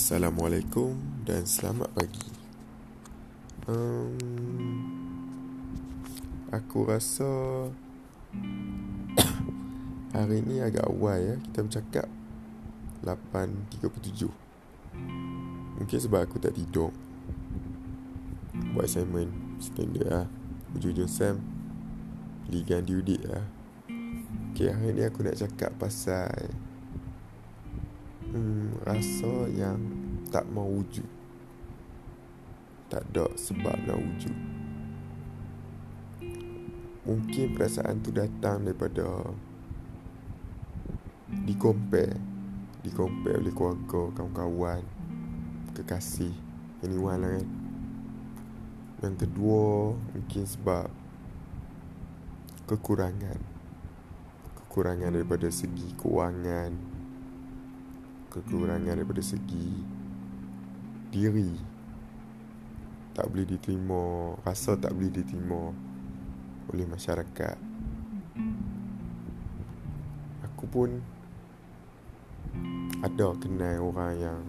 Assalamualaikum 0.00 0.96
dan 1.28 1.44
selamat 1.44 1.92
pagi. 1.92 2.32
Um, 3.68 4.16
aku 6.48 6.88
rasa 6.88 7.28
hari 10.16 10.40
ni 10.40 10.64
agak 10.64 10.88
awal 10.88 11.20
ya 11.20 11.34
kita 11.44 11.68
bercakap 11.68 12.08
8.37. 13.04 14.32
Mungkin 15.76 15.98
sebab 16.00 16.24
aku 16.24 16.40
tak 16.40 16.56
tidur. 16.56 16.96
Buat 18.72 18.88
assignment 18.88 19.60
standard 19.60 20.08
lah. 20.08 20.26
Ujung-ujung 20.80 21.12
Sam 21.12 21.44
Beli 22.48 22.64
ganti 22.64 22.96
udik 22.96 23.20
lah 23.28 23.44
Okay, 24.56 24.72
hari 24.72 24.96
ni 24.96 25.04
aku 25.04 25.28
nak 25.28 25.36
cakap 25.36 25.76
pasal 25.76 26.32
hmm, 28.30 28.86
rasa 28.86 29.50
yang 29.50 29.78
tak 30.30 30.46
mau 30.50 30.66
wujud. 30.66 31.06
Tak 32.90 33.06
ada 33.14 33.30
sebab 33.38 33.74
nak 33.86 33.98
wujud. 33.98 34.36
Mungkin 37.06 37.54
perasaan 37.58 38.02
tu 38.02 38.10
datang 38.14 38.66
daripada 38.66 39.30
di 41.30 41.54
compare 41.54 42.30
di 42.80 42.88
compare 42.88 43.36
oleh 43.36 43.52
keluarga, 43.52 44.08
kawan-kawan, 44.16 44.80
kekasih, 45.76 46.32
anyone 46.80 47.20
lah 47.20 47.30
kan. 47.36 47.48
Yang 49.00 49.14
kedua, 49.24 49.96
mungkin 50.16 50.44
sebab 50.48 50.88
kekurangan. 52.64 53.40
Kekurangan 54.64 55.12
daripada 55.12 55.48
segi 55.52 55.92
kewangan, 55.96 56.72
kekurangan 58.30 58.94
daripada 58.94 59.18
segi 59.18 59.82
diri. 61.10 61.58
Tak 63.10 63.26
boleh 63.26 63.42
diterima 63.42 64.32
rasa 64.46 64.78
tak 64.78 64.94
boleh 64.94 65.10
diterima 65.10 65.74
oleh 66.70 66.86
masyarakat. 66.86 67.58
Aku 70.46 70.64
pun 70.70 71.02
ada 73.02 73.34
kenal 73.42 73.90
orang 73.90 74.14
yang 74.14 74.40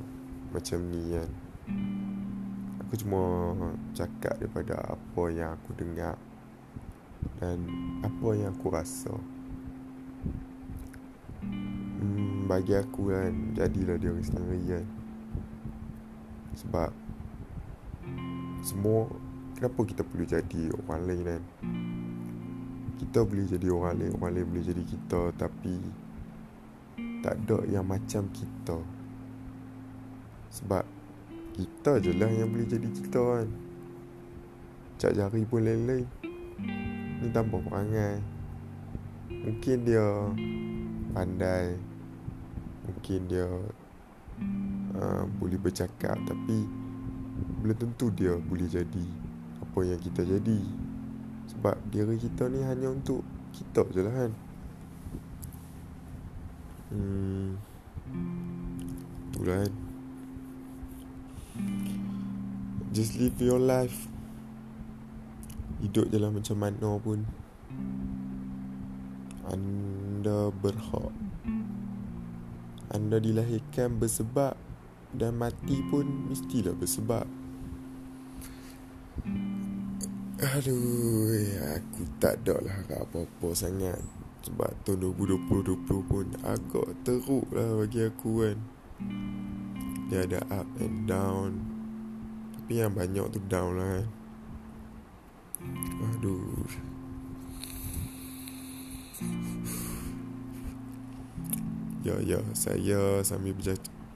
macam 0.54 0.80
ni 0.94 1.18
kan. 1.18 1.30
Aku 2.86 2.94
cuma 3.02 3.22
cakap 3.98 4.38
daripada 4.38 4.78
apa 4.94 5.24
yang 5.34 5.58
aku 5.58 5.74
dengar 5.74 6.16
dan 7.42 7.58
apa 8.06 8.28
yang 8.38 8.54
aku 8.54 8.70
rasa 8.70 9.16
bagi 12.52 12.76
aku 12.76 13.16
kan 13.16 13.56
Jadilah 13.56 13.96
dia 13.96 14.12
orang 14.12 14.28
sendiri 14.28 14.60
kan. 14.76 14.86
Sebab 16.60 16.92
Semua 18.60 19.08
Kenapa 19.56 19.80
kita 19.88 20.04
perlu 20.04 20.28
jadi 20.28 20.62
orang 20.84 21.02
lain 21.08 21.22
kan? 21.24 21.42
Kita 23.00 23.24
boleh 23.24 23.48
jadi 23.48 23.68
orang 23.72 23.96
lain 24.04 24.12
Orang 24.20 24.32
lain 24.36 24.48
boleh 24.52 24.66
jadi 24.68 24.84
kita 24.84 25.22
Tapi 25.40 25.76
Tak 27.24 27.36
ada 27.48 27.58
yang 27.72 27.88
macam 27.88 28.28
kita. 28.36 28.78
Sebab 30.52 30.84
Kita 31.56 32.04
je 32.04 32.12
lah 32.20 32.28
yang 32.28 32.52
boleh 32.52 32.68
jadi 32.68 32.88
kita 32.92 33.20
kan. 33.20 33.48
Cak 35.00 35.18
jari 35.18 35.44
pun 35.44 35.66
lain-lain. 35.66 36.06
Ni 37.20 37.28
tanpa 37.34 37.60
perangai. 37.60 38.24
Mungkin 39.28 39.78
dia 39.84 40.08
Pandai 41.12 41.91
mungkin 42.92 43.32
dia 43.32 43.48
uh, 45.00 45.24
boleh 45.40 45.58
bercakap 45.58 46.20
tapi 46.28 46.68
belum 47.62 47.78
tentu 47.78 48.12
dia 48.12 48.36
boleh 48.38 48.68
jadi 48.68 49.06
apa 49.62 49.80
yang 49.88 50.00
kita 50.04 50.28
jadi. 50.28 50.60
Sebab 51.56 51.76
diri 51.92 52.20
kita 52.20 52.52
ni 52.52 52.60
hanya 52.64 52.92
untuk 52.92 53.24
kita 53.56 53.88
je 53.92 54.02
lah 54.04 54.14
kan. 54.14 54.32
Hmm, 56.92 57.56
itulah 59.32 59.64
kan. 59.64 59.74
Just 62.92 63.16
live 63.16 63.40
your 63.40 63.64
life. 63.64 64.12
Hidup 65.80 66.12
je 66.12 66.18
lah 66.20 66.30
macam 66.30 66.58
mana 66.60 66.90
pun. 67.00 67.24
Anda 69.48 70.52
berhak 70.52 71.31
anda 72.92 73.24
dilahirkan 73.24 73.96
bersebab 73.96 74.60
dan 75.16 75.40
mati 75.40 75.80
pun 75.88 76.28
mestilah 76.28 76.76
bersebab. 76.76 77.28
Aduh, 80.42 81.32
aku 81.78 82.02
tak 82.18 82.44
ada 82.44 82.58
lah 82.60 82.76
apa-apa 83.06 83.48
sangat. 83.54 84.02
Sebab 84.42 84.74
tahun 84.84 85.14
2020 85.14 86.10
pun 86.10 86.26
agak 86.42 86.98
teruk 87.06 87.46
lah 87.54 87.78
bagi 87.78 88.10
aku 88.10 88.32
kan. 88.42 88.58
Dia 90.10 90.26
ada 90.26 90.42
up 90.50 90.68
and 90.82 91.06
down. 91.06 91.62
Tapi 92.58 92.82
yang 92.82 92.92
banyak 92.98 93.26
tu 93.30 93.40
down 93.46 93.78
lah 93.78 93.88
kan. 94.02 94.08
Aduh. 96.18 96.91
Ya, 102.02 102.18
ya, 102.18 102.42
saya 102.58 103.22
sambil 103.22 103.54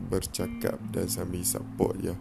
bercakap 0.09 0.81
dan 0.89 1.05
sambil 1.05 1.45
support 1.45 1.93
ya. 2.01 2.17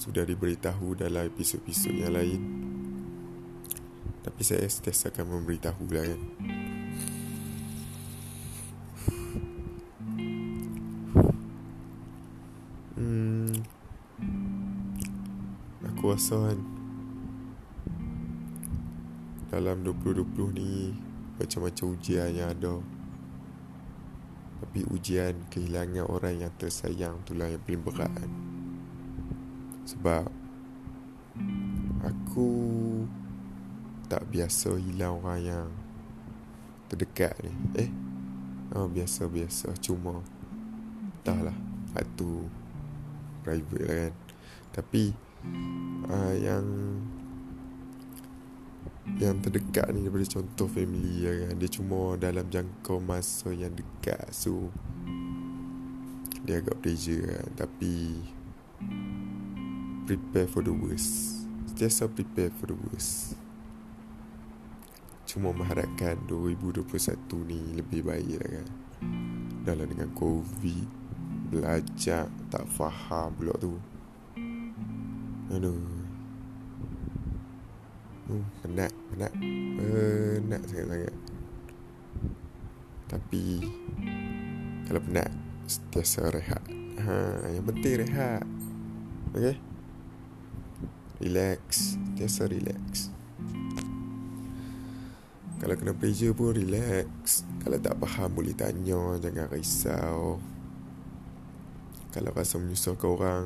Sudah 0.00 0.24
diberitahu 0.24 0.96
dalam 0.96 1.28
episod-episod 1.28 1.92
yang 1.92 2.16
lain. 2.16 2.40
Tapi 4.24 4.40
saya 4.40 4.64
sentiasa 4.64 5.12
akan 5.12 5.28
memberitahu 5.28 5.84
lah 5.92 6.04
kan. 6.08 6.20
Hmm, 12.96 13.52
aku 15.84 16.16
rasa 16.16 16.48
kan 16.48 16.58
dalam 19.52 19.84
2020 19.84 20.56
ni 20.56 20.96
macam-macam 21.36 21.84
ujian 21.92 22.32
yang 22.32 22.50
ada. 22.50 23.03
Tapi 24.74 24.90
ujian 24.90 25.38
kehilangan 25.54 26.10
orang 26.10 26.34
yang 26.42 26.52
tersayang 26.58 27.22
itulah 27.22 27.46
yang 27.46 27.62
paling 27.62 27.78
berat 27.86 28.10
kan. 28.10 28.26
Sebab 29.86 30.26
aku 32.02 32.50
tak 34.10 34.26
biasa 34.34 34.74
hilang 34.82 35.22
orang 35.22 35.40
yang 35.46 35.66
terdekat 36.90 37.38
ni. 37.46 37.54
Eh, 37.86 37.90
oh, 38.74 38.90
biasa-biasa 38.90 39.78
cuma 39.78 40.18
entahlah 41.22 41.54
satu 41.94 42.50
private 43.46 43.78
lah 43.86 43.96
kan. 44.10 44.14
Tapi 44.74 45.14
uh, 46.10 46.34
yang 46.34 46.66
yang 49.14 49.38
terdekat 49.38 49.86
ni 49.94 50.02
daripada 50.02 50.26
contoh 50.26 50.66
family 50.66 51.22
ya 51.22 51.32
kan? 51.46 51.54
Dia 51.54 51.70
cuma 51.70 52.18
dalam 52.18 52.46
jangka 52.50 52.94
masa 52.98 53.54
yang 53.54 53.70
dekat 53.70 54.26
so 54.34 54.74
dia 56.42 56.58
agak 56.58 56.82
pressure 56.82 57.22
kan? 57.22 57.46
Tapi 57.54 58.18
prepare 60.04 60.50
for 60.50 60.66
the 60.66 60.74
worst. 60.74 61.46
Sentiasa 61.70 62.10
prepare 62.10 62.50
for 62.58 62.74
the 62.74 62.78
worst. 62.90 63.38
Cuma 65.30 65.54
mengharapkan 65.54 66.18
2021 66.26 66.84
ni 67.46 67.60
lebih 67.78 68.02
baik 68.02 68.38
lah 68.42 68.50
kan? 68.60 68.68
Dalam 69.64 69.86
dengan 69.88 70.10
covid 70.12 70.86
belajar 71.54 72.26
tak 72.50 72.66
faham 72.66 73.30
pula 73.38 73.54
tu. 73.62 73.78
Aduh 75.54 76.03
Hmm, 78.24 78.44
penat, 78.64 78.92
penat. 79.12 79.32
Penat 79.76 80.62
sangat-sangat. 80.64 81.14
Tapi 83.04 83.44
kalau 84.88 85.00
penat, 85.04 85.28
setiasa 85.68 86.32
rehat. 86.32 86.64
Ha, 87.04 87.52
yang 87.52 87.68
penting 87.68 88.00
rehat. 88.00 88.44
Okay? 89.36 89.60
Relax. 91.20 92.00
Setiasa 92.16 92.48
relax. 92.48 93.12
Kalau 95.60 95.74
kena 95.76 95.92
pressure 95.92 96.32
pun 96.32 96.56
relax. 96.56 97.44
Kalau 97.60 97.76
tak 97.76 98.00
faham 98.00 98.32
boleh 98.32 98.56
tanya. 98.56 99.20
Jangan 99.20 99.52
risau. 99.52 100.40
Kalau 102.08 102.32
rasa 102.32 102.56
menyusahkan 102.56 103.04
orang. 103.04 103.44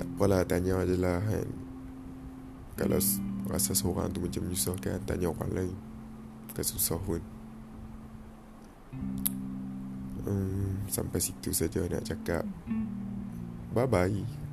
Tak 0.00 0.08
apalah 0.16 0.40
tanya 0.48 0.80
je 0.88 0.96
lah 0.96 1.20
kan. 1.20 1.67
Kalau 2.78 3.02
rasa 3.50 3.74
seorang 3.74 4.14
tu 4.14 4.22
macam 4.22 4.46
menyusahkan 4.46 5.02
Tanya 5.02 5.34
orang 5.34 5.50
lain 5.50 5.76
Bukan 6.48 6.64
susah 6.64 6.96
pun 7.02 7.18
hmm. 10.22 10.86
Sampai 10.86 11.18
situ 11.18 11.50
saja 11.50 11.82
nak 11.90 12.06
cakap 12.06 12.46
Bye 13.74 13.90
bye 13.90 14.47